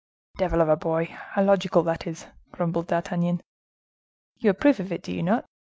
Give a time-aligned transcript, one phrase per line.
[0.37, 3.43] "Devil of a boy, how logical that is!" grumbled D'Artagnan.
[4.39, 5.45] "You approve of it, do you not?"